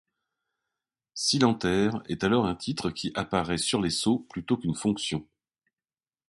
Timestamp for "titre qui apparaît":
2.55-3.59